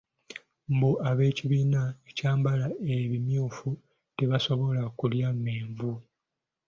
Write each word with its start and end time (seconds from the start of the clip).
Mbu 0.73 0.91
ab'ekibiina 1.09 1.81
ekyambala 2.09 2.67
ebimyufu 2.95 3.67
tebasobola 4.17 4.83
kulya 4.99 5.29
menvu. 5.43 5.91